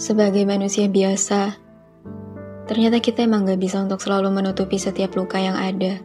Sebagai 0.00 0.48
manusia 0.48 0.88
biasa, 0.88 1.60
ternyata 2.64 3.04
kita 3.04 3.20
emang 3.20 3.44
gak 3.44 3.60
bisa 3.60 3.84
untuk 3.84 4.00
selalu 4.00 4.32
menutupi 4.32 4.80
setiap 4.80 5.12
luka 5.12 5.36
yang 5.36 5.52
ada. 5.52 6.00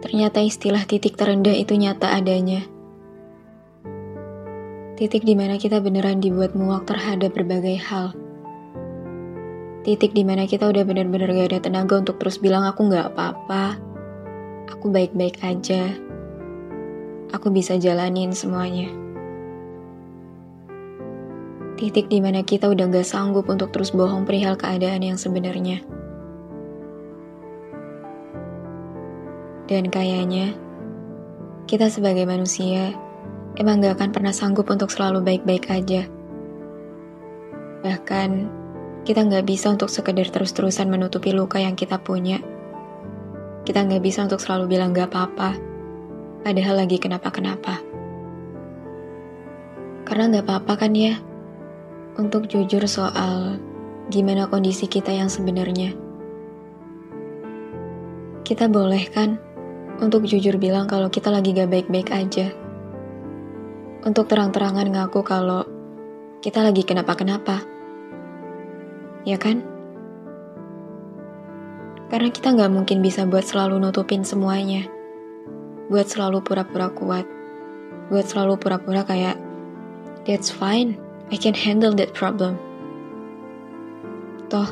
Ternyata 0.00 0.40
istilah 0.40 0.88
titik 0.88 1.20
terendah 1.20 1.52
itu 1.52 1.76
nyata 1.76 2.16
adanya. 2.16 2.64
Titik 4.96 5.28
di 5.28 5.36
mana 5.36 5.60
kita 5.60 5.84
beneran 5.84 6.24
dibuat 6.24 6.56
muak 6.56 6.88
terhadap 6.88 7.36
berbagai 7.36 7.76
hal. 7.84 8.16
Titik 9.84 10.16
di 10.16 10.24
mana 10.24 10.48
kita 10.48 10.72
udah 10.72 10.88
bener-bener 10.88 11.28
gak 11.36 11.52
ada 11.52 11.60
tenaga 11.68 12.00
untuk 12.00 12.16
terus 12.16 12.40
bilang 12.40 12.64
aku 12.64 12.88
gak 12.88 13.12
apa-apa. 13.12 13.76
Aku 14.72 14.88
baik-baik 14.88 15.36
aja. 15.44 15.92
Aku 17.36 17.52
bisa 17.52 17.76
jalanin 17.76 18.32
semuanya 18.32 19.09
titik 21.80 22.12
di 22.12 22.20
mana 22.20 22.44
kita 22.44 22.68
udah 22.68 22.92
gak 22.92 23.08
sanggup 23.08 23.48
untuk 23.48 23.72
terus 23.72 23.96
bohong 23.96 24.28
perihal 24.28 24.60
keadaan 24.60 25.00
yang 25.00 25.16
sebenarnya. 25.16 25.80
Dan 29.64 29.88
kayaknya, 29.88 30.52
kita 31.64 31.88
sebagai 31.88 32.28
manusia 32.28 32.92
emang 33.56 33.80
gak 33.80 33.96
akan 33.96 34.10
pernah 34.12 34.34
sanggup 34.36 34.68
untuk 34.68 34.92
selalu 34.92 35.24
baik-baik 35.24 35.72
aja. 35.72 36.04
Bahkan, 37.80 38.30
kita 39.08 39.24
gak 39.24 39.48
bisa 39.48 39.72
untuk 39.72 39.88
sekedar 39.88 40.28
terus-terusan 40.28 40.92
menutupi 40.92 41.32
luka 41.32 41.56
yang 41.56 41.72
kita 41.72 41.96
punya. 41.96 42.44
Kita 43.64 43.88
gak 43.88 44.04
bisa 44.04 44.28
untuk 44.28 44.44
selalu 44.44 44.76
bilang 44.76 44.92
gak 44.92 45.08
apa-apa, 45.08 45.56
padahal 46.44 46.84
lagi 46.84 47.00
kenapa-kenapa. 47.00 47.80
Karena 50.04 50.28
gak 50.28 50.44
apa-apa 50.44 50.74
kan 50.76 50.92
ya, 50.92 51.16
untuk 52.20 52.44
jujur 52.52 52.84
soal 52.84 53.56
gimana 54.12 54.44
kondisi 54.44 54.84
kita 54.84 55.08
yang 55.08 55.32
sebenarnya. 55.32 55.96
Kita 58.44 58.68
boleh 58.68 59.08
kan 59.08 59.40
untuk 60.04 60.28
jujur 60.28 60.60
bilang 60.60 60.84
kalau 60.84 61.08
kita 61.08 61.32
lagi 61.32 61.56
gak 61.56 61.72
baik-baik 61.72 62.12
aja. 62.12 62.52
Untuk 64.04 64.28
terang-terangan 64.28 64.92
ngaku 64.92 65.20
kalau 65.24 65.64
kita 66.44 66.60
lagi 66.60 66.84
kenapa-kenapa. 66.84 67.64
Ya 69.24 69.40
kan? 69.40 69.64
Karena 72.12 72.28
kita 72.28 72.52
gak 72.52 72.72
mungkin 72.74 73.00
bisa 73.00 73.24
buat 73.24 73.48
selalu 73.48 73.80
nutupin 73.80 74.28
semuanya. 74.28 74.84
Buat 75.88 76.12
selalu 76.12 76.44
pura-pura 76.44 76.92
kuat. 76.92 77.24
Buat 78.12 78.26
selalu 78.26 78.58
pura-pura 78.58 79.06
kayak, 79.06 79.38
that's 80.26 80.50
fine 80.50 81.09
I 81.30 81.38
can 81.38 81.54
handle 81.54 81.94
that 81.94 82.10
problem. 82.10 82.58
Toh, 84.50 84.66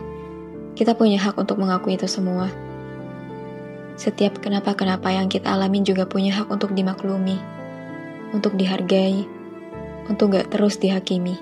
kita 0.74 0.98
punya 0.98 1.22
hak 1.22 1.38
untuk 1.38 1.54
mengakui 1.62 1.94
itu 1.94 2.10
semua. 2.10 2.50
Setiap 3.94 4.42
kenapa-kenapa 4.42 5.06
yang 5.14 5.30
kita 5.30 5.54
alamin 5.54 5.86
juga 5.86 6.02
punya 6.02 6.34
hak 6.34 6.50
untuk 6.50 6.74
dimaklumi, 6.74 7.38
untuk 8.34 8.58
dihargai, 8.58 9.22
untuk 10.10 10.34
gak 10.34 10.50
terus 10.50 10.82
dihakimi. 10.82 11.38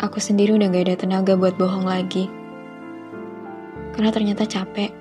Aku 0.00 0.16
sendiri 0.16 0.56
udah 0.56 0.72
gak 0.72 0.84
ada 0.88 0.96
tenaga 0.96 1.36
buat 1.36 1.60
bohong 1.60 1.84
lagi. 1.84 2.24
Karena 3.92 4.08
ternyata 4.08 4.48
capek. 4.48 4.96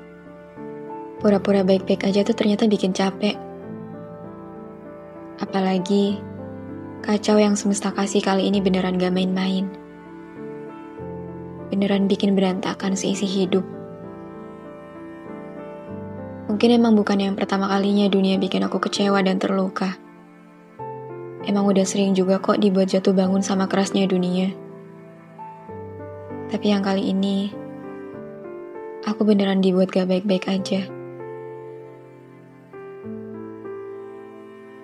Pura-pura 1.23 1.63
baik-baik 1.63 2.03
aja 2.03 2.27
tuh 2.27 2.35
ternyata 2.35 2.67
bikin 2.67 2.91
capek. 2.91 3.48
Apalagi 5.39 6.19
kacau 6.99 7.39
yang 7.39 7.55
semesta 7.55 7.95
kasih 7.95 8.19
kali 8.19 8.51
ini 8.51 8.59
beneran 8.59 8.99
gak 8.99 9.15
main-main. 9.15 9.71
Beneran 11.71 12.11
bikin 12.11 12.35
berantakan 12.35 12.99
seisi 12.99 13.23
hidup. 13.23 13.63
Mungkin 16.51 16.75
emang 16.75 16.99
bukan 16.99 17.23
yang 17.23 17.35
pertama 17.39 17.71
kalinya 17.71 18.11
dunia 18.11 18.35
bikin 18.35 18.67
aku 18.67 18.83
kecewa 18.83 19.23
dan 19.23 19.39
terluka. 19.39 19.95
Emang 21.47 21.63
udah 21.71 21.87
sering 21.87 22.11
juga 22.11 22.43
kok 22.43 22.59
dibuat 22.59 22.91
jatuh 22.91 23.15
bangun 23.15 23.39
sama 23.39 23.71
kerasnya 23.71 24.11
dunia. 24.11 24.51
Tapi 26.51 26.65
yang 26.67 26.83
kali 26.83 27.15
ini, 27.15 27.47
aku 29.07 29.23
beneran 29.23 29.63
dibuat 29.63 29.87
gak 29.87 30.11
baik-baik 30.11 30.51
aja. 30.51 30.98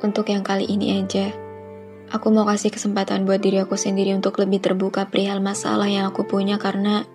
Untuk 0.06 0.30
yang 0.30 0.46
kali 0.46 0.70
ini 0.70 1.02
aja, 1.02 1.34
aku 2.14 2.30
mau 2.30 2.46
kasih 2.46 2.70
kesempatan 2.70 3.26
buat 3.26 3.42
diri 3.42 3.58
aku 3.58 3.74
sendiri 3.74 4.14
untuk 4.14 4.38
lebih 4.38 4.62
terbuka 4.62 5.10
perihal 5.10 5.42
masalah 5.42 5.90
yang 5.90 6.06
aku 6.06 6.30
punya 6.30 6.62
karena 6.62 7.10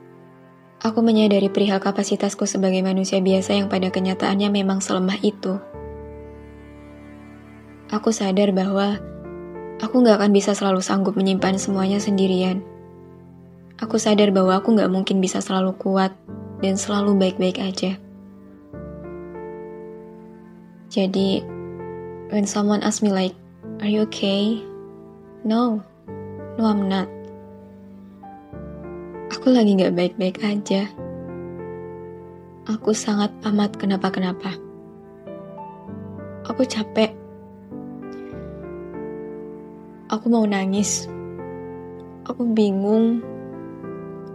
aku 0.83 0.99
menyadari 0.99 1.47
perihal 1.55 1.79
kapasitasku 1.79 2.51
sebagai 2.51 2.83
manusia 2.83 3.23
biasa 3.23 3.55
yang 3.55 3.71
pada 3.71 3.95
kenyataannya 3.95 4.51
memang 4.51 4.83
selemah 4.83 5.23
itu. 5.23 5.63
Aku 7.95 8.11
sadar 8.11 8.51
bahwa 8.51 8.99
aku 9.79 10.03
gak 10.03 10.19
akan 10.19 10.35
bisa 10.35 10.59
selalu 10.59 10.83
sanggup 10.83 11.15
menyimpan 11.15 11.63
semuanya 11.63 12.03
sendirian. 12.03 12.59
Aku 13.79 14.03
sadar 14.03 14.35
bahwa 14.35 14.59
aku 14.59 14.75
gak 14.75 14.91
mungkin 14.91 15.23
bisa 15.23 15.39
selalu 15.39 15.79
kuat 15.79 16.11
dan 16.59 16.75
selalu 16.75 17.15
baik-baik 17.15 17.63
aja. 17.63 18.03
Jadi, 20.91 21.47
when 22.31 22.47
someone 22.47 22.83
asks 22.87 23.03
me 23.03 23.11
like, 23.11 23.35
"Are 23.83 23.91
you 23.91 24.07
okay?" 24.07 24.63
No, 25.43 25.83
no 26.57 26.63
I'm 26.65 26.87
not. 26.87 27.11
Aku 29.31 29.51
lagi 29.55 29.79
gak 29.79 29.97
baik-baik 29.97 30.43
aja. 30.43 30.85
Aku 32.69 32.93
sangat 32.93 33.33
amat 33.47 33.75
kenapa-kenapa. 33.81 34.53
Aku 36.45 36.63
capek. 36.67 37.17
Aku 40.13 40.27
mau 40.29 40.45
nangis. 40.45 41.09
Aku 42.29 42.43
bingung. 42.53 43.25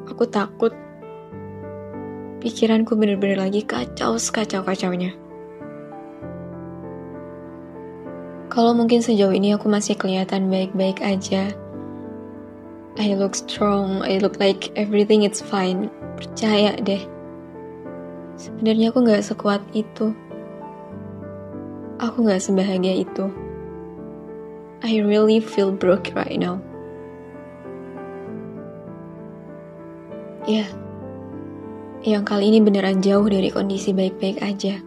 Aku 0.10 0.26
takut. 0.26 0.74
Pikiranku 2.42 2.98
bener-bener 2.98 3.46
lagi 3.46 3.62
kacau 3.62 4.18
sekacau-kacaunya. 4.18 5.25
Kalau 8.56 8.72
mungkin 8.72 9.04
sejauh 9.04 9.36
ini 9.36 9.52
aku 9.52 9.68
masih 9.68 10.00
kelihatan 10.00 10.48
baik-baik 10.48 11.04
aja. 11.04 11.52
I 12.96 13.12
look 13.20 13.36
strong, 13.36 14.00
I 14.00 14.16
look 14.24 14.40
like 14.40 14.72
everything 14.80 15.28
is 15.28 15.44
fine. 15.44 15.92
Percaya 16.16 16.80
deh. 16.80 17.04
Sebenarnya 18.40 18.96
aku 18.96 19.04
gak 19.04 19.28
sekuat 19.28 19.60
itu. 19.76 20.16
Aku 22.00 22.24
gak 22.24 22.40
sebahagia 22.40 23.04
itu. 23.04 23.28
I 24.88 25.04
really 25.04 25.44
feel 25.44 25.76
broke 25.76 26.16
right 26.16 26.40
now. 26.40 26.64
Ya, 30.48 30.64
yang 32.08 32.24
kali 32.24 32.56
ini 32.56 32.64
beneran 32.64 33.04
jauh 33.04 33.28
dari 33.28 33.52
kondisi 33.52 33.92
baik-baik 33.92 34.40
aja 34.40 34.80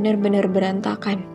benar-benar 0.00 0.48
berantakan. 0.48 1.28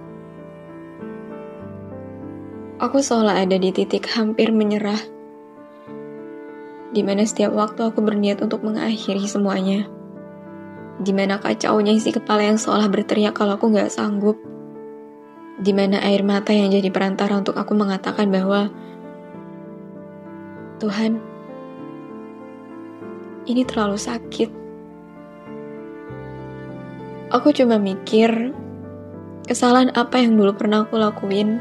Aku 2.81 2.97
seolah 2.97 3.45
ada 3.45 3.61
di 3.61 3.69
titik 3.69 4.09
hampir 4.09 4.49
menyerah, 4.49 4.97
di 6.89 7.05
mana 7.05 7.21
setiap 7.21 7.53
waktu 7.53 7.85
aku 7.85 8.01
berniat 8.01 8.41
untuk 8.41 8.65
mengakhiri 8.65 9.29
semuanya. 9.29 9.85
Di 10.97 11.13
mana 11.13 11.37
kacaunya 11.37 11.93
isi 11.93 12.09
kepala 12.09 12.41
yang 12.41 12.57
seolah 12.57 12.89
berteriak 12.89 13.37
kalau 13.37 13.61
aku 13.61 13.69
gak 13.69 13.93
sanggup. 13.93 14.41
Di 15.61 15.69
mana 15.69 16.01
air 16.01 16.25
mata 16.25 16.49
yang 16.49 16.73
jadi 16.73 16.89
perantara 16.89 17.37
untuk 17.37 17.53
aku 17.53 17.77
mengatakan 17.77 18.33
bahwa 18.33 18.73
Tuhan, 20.81 21.21
ini 23.45 23.61
terlalu 23.61 24.01
sakit. 24.01 24.64
Aku 27.35 27.51
cuma 27.51 27.75
mikir, 27.75 28.55
kesalahan 29.43 29.91
apa 29.91 30.23
yang 30.23 30.39
dulu 30.39 30.55
pernah 30.55 30.87
aku 30.87 30.95
lakuin, 30.95 31.59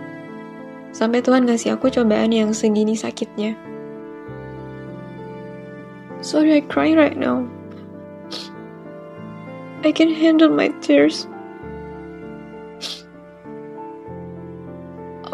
sampai 0.94 1.18
Tuhan 1.18 1.50
ngasih 1.50 1.74
aku 1.74 1.90
cobaan 1.90 2.30
yang 2.30 2.54
segini 2.54 2.94
sakitnya. 2.94 3.58
Sorry 6.22 6.54
I 6.54 6.62
cry 6.62 6.94
right 6.94 7.18
now. 7.18 7.42
I 9.82 9.90
can 9.90 10.14
handle 10.14 10.46
my 10.46 10.70
tears. 10.78 11.26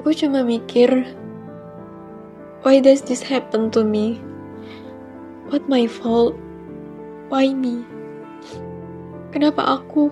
Aku 0.01 0.17
cuma 0.17 0.41
mikir, 0.41 1.05
why 2.65 2.81
does 2.81 3.05
this 3.05 3.21
happen 3.21 3.69
to 3.77 3.85
me? 3.85 4.25
What 5.53 5.69
my 5.69 5.85
fault? 5.85 6.33
Why 7.29 7.53
me? 7.53 7.85
Kenapa 9.37 9.77
aku? 9.85 10.09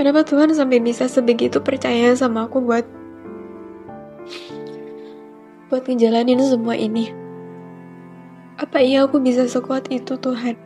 Kenapa 0.00 0.24
Tuhan 0.24 0.48
sampai 0.56 0.80
bisa 0.80 1.12
sebegitu 1.12 1.60
percaya 1.60 2.16
sama 2.16 2.48
aku 2.48 2.64
buat 2.64 2.88
buat 5.68 5.84
ngejalanin 5.84 6.40
semua 6.40 6.72
ini? 6.72 7.12
Apa 8.56 8.80
iya 8.80 9.04
aku 9.04 9.20
bisa 9.20 9.44
sekuat 9.44 9.92
itu 9.92 10.16
Tuhan? 10.16 10.56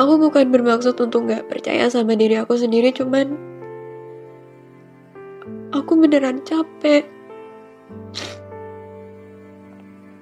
Aku 0.00 0.16
bukan 0.16 0.48
bermaksud 0.48 0.96
untuk 0.96 1.28
gak 1.28 1.44
percaya 1.52 1.92
sama 1.92 2.16
diri 2.16 2.40
aku 2.40 2.56
sendiri, 2.56 2.88
cuman 2.96 3.36
aku 5.76 5.92
beneran 5.92 6.40
capek. 6.40 7.04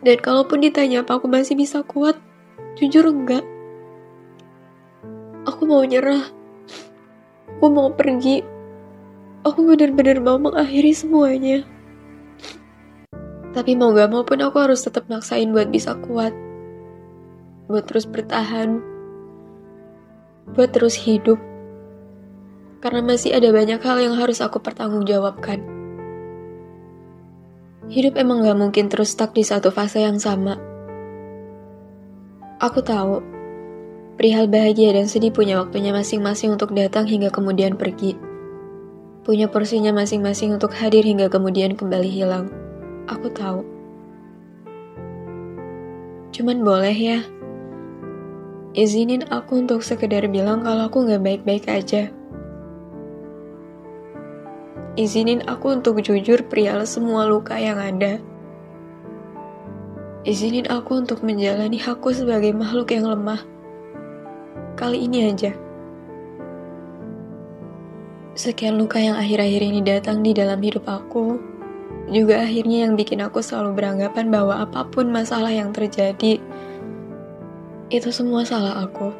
Dan 0.02 0.18
kalaupun 0.18 0.66
ditanya 0.66 1.06
apa 1.06 1.22
aku 1.22 1.30
masih 1.30 1.54
bisa 1.54 1.86
kuat, 1.86 2.18
jujur 2.74 3.06
enggak. 3.06 3.46
Aku 5.46 5.62
mau 5.62 5.86
nyerah. 5.86 6.35
Aku 7.56 7.72
mau 7.72 7.88
pergi. 7.88 8.44
Aku 9.40 9.64
benar-benar 9.64 10.20
mau 10.20 10.36
mengakhiri 10.36 10.92
semuanya. 10.92 11.64
Tapi 13.56 13.72
mau 13.72 13.96
gak 13.96 14.12
mau 14.12 14.28
pun 14.28 14.36
aku 14.44 14.60
harus 14.60 14.84
tetap 14.84 15.08
maksain 15.08 15.48
buat 15.48 15.72
bisa 15.72 15.96
kuat. 16.04 16.36
Buat 17.64 17.88
terus 17.88 18.04
bertahan. 18.04 18.84
Buat 20.52 20.76
terus 20.76 21.00
hidup. 21.00 21.40
Karena 22.84 23.00
masih 23.00 23.32
ada 23.32 23.48
banyak 23.48 23.80
hal 23.80 24.04
yang 24.04 24.20
harus 24.20 24.44
aku 24.44 24.60
pertanggungjawabkan. 24.60 25.64
Hidup 27.88 28.20
emang 28.20 28.44
gak 28.44 28.60
mungkin 28.60 28.92
terus 28.92 29.16
stuck 29.16 29.32
di 29.32 29.48
satu 29.48 29.72
fase 29.72 30.04
yang 30.04 30.20
sama. 30.20 30.60
Aku 32.60 32.84
tahu, 32.84 33.24
perihal 34.16 34.48
bahagia 34.48 34.96
dan 34.96 35.06
sedih 35.06 35.28
punya 35.28 35.60
waktunya 35.60 35.92
masing-masing 35.92 36.56
untuk 36.56 36.72
datang 36.72 37.04
hingga 37.04 37.28
kemudian 37.28 37.76
pergi. 37.76 38.16
Punya 39.22 39.52
porsinya 39.52 39.92
masing-masing 39.92 40.56
untuk 40.56 40.72
hadir 40.72 41.04
hingga 41.04 41.28
kemudian 41.28 41.76
kembali 41.76 42.08
hilang. 42.08 42.48
Aku 43.06 43.28
tahu. 43.28 43.60
Cuman 46.32 46.64
boleh 46.64 46.96
ya, 46.96 47.18
izinin 48.72 49.24
aku 49.28 49.64
untuk 49.64 49.84
sekedar 49.84 50.24
bilang 50.32 50.64
kalau 50.64 50.88
aku 50.88 51.04
gak 51.04 51.20
baik-baik 51.20 51.68
aja. 51.68 52.08
Izinin 54.96 55.44
aku 55.44 55.76
untuk 55.76 56.00
jujur 56.00 56.40
perihal 56.48 56.88
semua 56.88 57.28
luka 57.28 57.60
yang 57.60 57.76
ada. 57.76 58.16
Izinin 60.24 60.64
aku 60.72 61.04
untuk 61.04 61.20
menjalani 61.20 61.76
hakku 61.76 62.16
sebagai 62.16 62.56
makhluk 62.56 62.96
yang 62.96 63.04
lemah. 63.04 63.55
Kali 64.76 65.08
ini 65.08 65.32
aja. 65.32 65.56
Sekian 68.36 68.76
luka 68.76 69.00
yang 69.00 69.16
akhir-akhir 69.16 69.62
ini 69.64 69.80
datang 69.80 70.20
di 70.20 70.36
dalam 70.36 70.60
hidup 70.60 70.84
aku, 70.84 71.40
juga 72.12 72.44
akhirnya 72.44 72.84
yang 72.84 72.92
bikin 72.92 73.24
aku 73.24 73.40
selalu 73.40 73.72
beranggapan 73.72 74.28
bahwa 74.28 74.60
apa 74.60 74.84
pun 74.92 75.08
masalah 75.08 75.48
yang 75.48 75.72
terjadi, 75.72 76.36
itu 77.88 78.08
semua 78.12 78.44
salah 78.44 78.84
aku. 78.84 79.16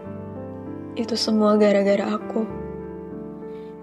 Itu 1.00 1.16
semua 1.16 1.56
gara-gara 1.56 2.04
aku 2.04 2.66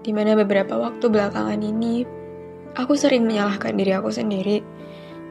di 0.04 0.12
mana 0.12 0.36
beberapa 0.36 0.76
waktu 0.76 1.08
belakangan 1.08 1.64
ini 1.64 2.04
aku 2.76 2.92
sering 2.92 3.24
menyalahkan 3.24 3.72
diri 3.72 3.96
aku 3.96 4.12
sendiri 4.12 4.60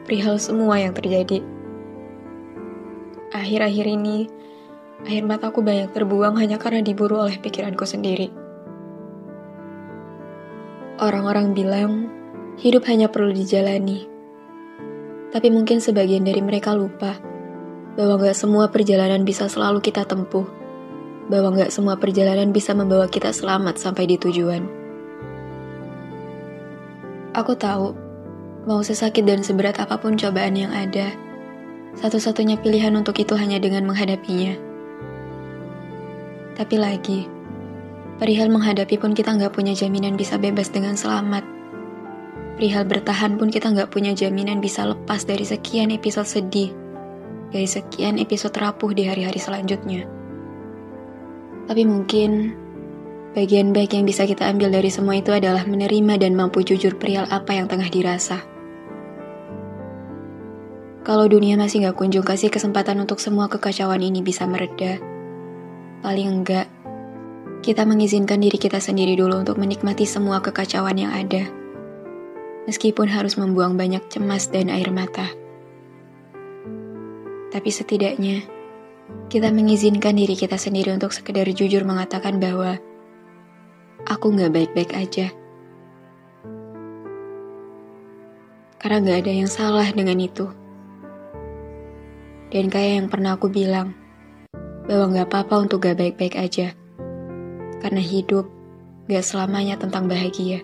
perihal 0.02 0.36
semua 0.36 0.82
yang 0.82 0.90
terjadi. 0.90 1.40
Akhir-akhir 3.30 3.86
ini, 3.86 4.26
air 5.04 5.24
mataku 5.24 5.60
banyak 5.60 5.92
terbuang 5.92 6.36
hanya 6.40 6.56
karena 6.56 6.80
diburu 6.80 7.20
oleh 7.20 7.36
pikiranku 7.40 7.84
sendiri. 7.84 8.32
Orang-orang 11.00 11.52
bilang, 11.52 12.08
hidup 12.60 12.86
hanya 12.88 13.10
perlu 13.10 13.34
dijalani. 13.34 14.06
Tapi 15.34 15.50
mungkin 15.50 15.82
sebagian 15.82 16.22
dari 16.22 16.38
mereka 16.40 16.72
lupa 16.72 17.18
bahwa 17.98 18.22
gak 18.22 18.38
semua 18.38 18.70
perjalanan 18.70 19.26
bisa 19.26 19.50
selalu 19.50 19.82
kita 19.82 20.06
tempuh 20.06 20.64
bahwa 21.28 21.56
nggak 21.56 21.72
semua 21.72 21.96
perjalanan 21.96 22.52
bisa 22.52 22.76
membawa 22.76 23.08
kita 23.08 23.32
selamat 23.32 23.80
sampai 23.80 24.04
di 24.04 24.16
tujuan. 24.20 24.68
Aku 27.34 27.56
tahu, 27.58 27.96
mau 28.68 28.80
sesakit 28.84 29.26
dan 29.26 29.42
seberat 29.42 29.80
apa 29.80 29.98
pun 29.98 30.14
cobaan 30.14 30.54
yang 30.54 30.70
ada, 30.70 31.10
satu-satunya 31.98 32.60
pilihan 32.62 32.94
untuk 32.94 33.18
itu 33.18 33.34
hanya 33.34 33.58
dengan 33.58 33.88
menghadapinya. 33.88 34.73
Tapi 36.54 36.78
lagi, 36.78 37.26
perihal 38.22 38.46
menghadapi 38.46 38.94
pun 39.02 39.10
kita 39.10 39.34
nggak 39.34 39.50
punya 39.50 39.74
jaminan 39.74 40.14
bisa 40.14 40.38
bebas 40.38 40.70
dengan 40.70 40.94
selamat. 40.94 41.42
Perihal 42.54 42.86
bertahan 42.86 43.34
pun 43.34 43.50
kita 43.50 43.74
nggak 43.74 43.90
punya 43.90 44.14
jaminan 44.14 44.62
bisa 44.62 44.86
lepas 44.86 45.26
dari 45.26 45.42
sekian 45.42 45.90
episode 45.90 46.30
sedih, 46.30 46.70
dari 47.50 47.66
sekian 47.66 48.22
episode 48.22 48.54
rapuh 48.54 48.94
di 48.94 49.02
hari-hari 49.10 49.42
selanjutnya. 49.42 50.06
Tapi 51.66 51.82
mungkin 51.82 52.54
bagian 53.34 53.74
baik 53.74 53.98
yang 53.98 54.06
bisa 54.06 54.22
kita 54.22 54.46
ambil 54.46 54.70
dari 54.70 54.94
semua 54.94 55.18
itu 55.18 55.34
adalah 55.34 55.66
menerima 55.66 56.22
dan 56.22 56.38
mampu 56.38 56.62
jujur 56.62 56.94
perihal 56.94 57.26
apa 57.34 57.50
yang 57.58 57.66
tengah 57.66 57.90
dirasa. 57.90 58.38
Kalau 61.04 61.26
dunia 61.28 61.58
masih 61.58 61.84
gak 61.84 61.98
kunjung 62.00 62.24
kasih 62.24 62.48
kesempatan 62.48 62.96
untuk 62.96 63.20
semua 63.20 63.50
kekacauan 63.50 64.00
ini 64.00 64.24
bisa 64.24 64.48
mereda, 64.48 65.02
paling 66.04 66.28
enggak, 66.28 66.68
kita 67.64 67.88
mengizinkan 67.88 68.36
diri 68.36 68.60
kita 68.60 68.76
sendiri 68.76 69.16
dulu 69.16 69.40
untuk 69.40 69.56
menikmati 69.56 70.04
semua 70.04 70.44
kekacauan 70.44 71.00
yang 71.00 71.08
ada. 71.08 71.48
Meskipun 72.68 73.08
harus 73.08 73.40
membuang 73.40 73.80
banyak 73.80 74.04
cemas 74.12 74.52
dan 74.52 74.68
air 74.68 74.92
mata. 74.92 75.32
Tapi 77.48 77.70
setidaknya, 77.72 78.44
kita 79.32 79.48
mengizinkan 79.48 80.12
diri 80.20 80.36
kita 80.36 80.60
sendiri 80.60 80.92
untuk 80.92 81.08
sekedar 81.16 81.48
jujur 81.48 81.88
mengatakan 81.88 82.36
bahwa 82.36 82.76
aku 84.04 84.28
gak 84.36 84.52
baik-baik 84.52 84.92
aja. 84.92 85.32
Karena 88.76 89.00
gak 89.00 89.24
ada 89.24 89.32
yang 89.32 89.48
salah 89.48 89.88
dengan 89.88 90.20
itu. 90.20 90.52
Dan 92.52 92.68
kayak 92.68 92.92
yang 93.00 93.08
pernah 93.08 93.40
aku 93.40 93.48
bilang, 93.48 94.03
bahwa 94.84 95.16
gak 95.16 95.28
apa-apa 95.32 95.54
untuk 95.64 95.84
gak 95.84 95.96
baik-baik 95.96 96.36
aja. 96.36 96.72
Karena 97.80 98.00
hidup 98.00 98.48
gak 99.08 99.24
selamanya 99.24 99.80
tentang 99.80 100.08
bahagia. 100.08 100.60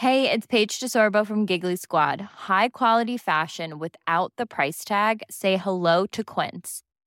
Hey, 0.00 0.32
it's 0.32 0.48
Paige 0.48 0.80
DeSorbo 0.80 1.26
from 1.26 1.44
Giggly 1.44 1.76
Squad. 1.76 2.48
High 2.48 2.70
quality 2.72 3.18
fashion 3.20 3.78
without 3.78 4.32
the 4.36 4.46
price 4.46 4.82
tag. 4.82 5.20
Say 5.28 5.58
hello 5.60 6.06
to 6.08 6.24
Quince. 6.24 6.80